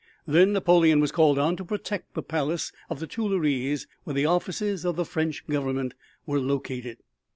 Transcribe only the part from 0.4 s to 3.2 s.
Napoleon was called on to protect the Palace of the